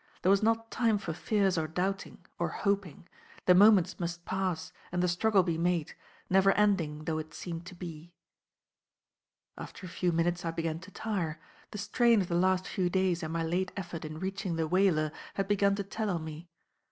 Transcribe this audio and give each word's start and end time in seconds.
There 0.23 0.31
was 0.31 0.41
not 0.41 0.71
time 0.71 0.97
for 0.97 1.13
fears 1.13 1.59
or 1.59 1.67
doubting, 1.67 2.25
or 2.39 2.49
hoping; 2.49 3.07
the 3.45 3.53
moments 3.53 3.99
must 3.99 4.25
pass 4.25 4.73
and 4.91 5.03
the 5.03 5.07
struggle 5.07 5.43
be 5.43 5.59
made, 5.59 5.93
never 6.27 6.53
ending 6.53 7.03
though 7.03 7.19
it 7.19 7.35
seemed 7.35 7.67
to 7.67 7.75
be. 7.75 8.15
After 9.59 9.85
a 9.85 9.89
few 9.89 10.11
minutes 10.11 10.43
I 10.43 10.49
began 10.49 10.79
to 10.79 10.89
tire; 10.89 11.39
the 11.69 11.77
strain 11.77 12.19
of 12.19 12.29
the 12.29 12.35
last 12.35 12.67
few 12.67 12.89
days 12.89 13.21
and 13.21 13.31
my 13.31 13.43
late 13.43 13.71
effort 13.77 14.03
in 14.03 14.17
reaching 14.17 14.55
the 14.55 14.67
whaler 14.67 15.11
had 15.35 15.47
begun 15.47 15.75
to 15.75 15.83
tell 15.83 16.09
on 16.09 16.23
me. 16.23 16.49